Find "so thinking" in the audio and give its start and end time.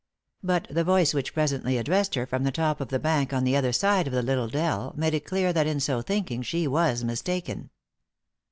5.79-6.41